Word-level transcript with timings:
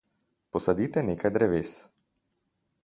Posadite 0.55 1.03
nekaj 1.11 1.31
dreves. 1.37 1.77